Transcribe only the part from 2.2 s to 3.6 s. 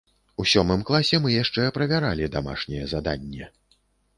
дамашняе заданне.